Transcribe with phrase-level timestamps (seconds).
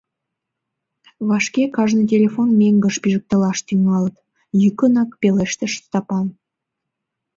[1.27, 4.15] —Вашке кажне телефон меҥгыш пижыктылаш тӱҥалыт,—
[4.61, 6.27] йӱкынак пелештыш Стапан.